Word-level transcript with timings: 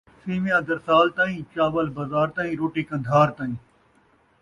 سیویاں 0.23 0.61
درسال 0.69 1.07
تئیں، 1.17 1.39
چاول 1.53 1.87
بزار 1.97 2.27
تئیں، 2.35 2.53
روٹی 2.59 2.83
قن٘دھار 2.89 3.27
تئیں 3.37 3.55